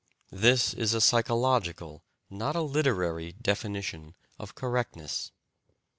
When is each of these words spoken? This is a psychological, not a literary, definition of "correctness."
This 0.31 0.73
is 0.73 0.95
a 0.95 0.99
psychological, 0.99 2.01
not 2.27 2.55
a 2.55 2.61
literary, 2.63 3.33
definition 3.33 4.15
of 4.39 4.55
"correctness." 4.55 5.31